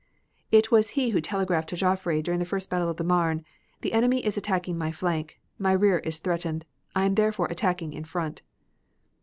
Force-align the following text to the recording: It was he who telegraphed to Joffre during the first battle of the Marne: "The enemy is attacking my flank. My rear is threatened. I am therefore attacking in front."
It 0.51 0.71
was 0.71 0.89
he 0.97 1.09
who 1.11 1.21
telegraphed 1.21 1.69
to 1.69 1.75
Joffre 1.75 2.23
during 2.23 2.39
the 2.39 2.43
first 2.45 2.71
battle 2.71 2.89
of 2.89 2.97
the 2.97 3.03
Marne: 3.03 3.45
"The 3.81 3.93
enemy 3.93 4.25
is 4.25 4.35
attacking 4.35 4.75
my 4.75 4.91
flank. 4.91 5.39
My 5.59 5.73
rear 5.73 5.99
is 5.99 6.17
threatened. 6.17 6.65
I 6.95 7.05
am 7.05 7.13
therefore 7.13 7.45
attacking 7.51 7.93
in 7.93 8.05
front." 8.05 8.41